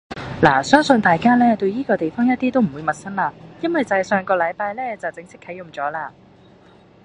[0.41, 6.11] 拿相信大家呢，對依個地方一啲都唔會陌生啦，因為就係上個禮拜呢就正式啟用咗啦